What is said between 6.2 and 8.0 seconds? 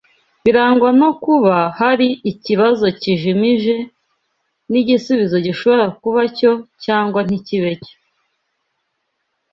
cyo cyagwa ntikibe cyo